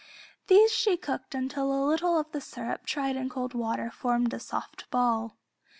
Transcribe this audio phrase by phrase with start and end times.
[0.47, 4.39] These she cooked until a little of the syrup tried in cold water formed a
[4.39, 5.37] soft ball.